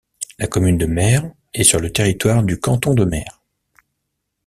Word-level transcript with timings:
La 0.39 0.47
commune 0.47 0.79
de 0.79 0.87
Mer 0.87 1.29
est 1.53 1.63
sur 1.63 1.79
le 1.79 1.93
territoire 1.93 2.41
du 2.41 2.59
canton 2.59 2.95
de 2.95 3.05
Mer. 3.05 3.39